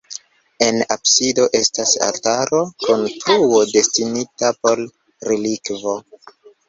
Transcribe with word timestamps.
En 0.67 0.77
absido 0.95 1.43
estas 1.59 1.91
altaro 2.07 2.61
kun 2.85 3.05
truo 3.25 3.61
destinita 3.75 4.51
por 4.63 4.85
relikvo. 5.29 5.95